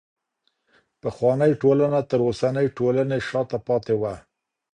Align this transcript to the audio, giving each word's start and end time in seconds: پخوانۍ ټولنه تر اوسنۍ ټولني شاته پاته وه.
پخوانۍ 1.01 1.51
ټولنه 1.61 1.99
تر 2.09 2.19
اوسنۍ 2.27 2.67
ټولني 2.77 3.19
شاته 3.27 3.57
پاته 3.67 3.93
وه. 4.01 4.13